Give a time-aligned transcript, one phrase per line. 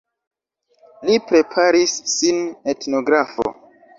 [1.09, 2.41] Li preparis sin
[2.75, 3.49] etnografo.